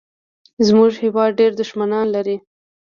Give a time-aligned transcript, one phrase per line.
[0.67, 2.37] زمونږ هېواد ډېر دوښمنان لري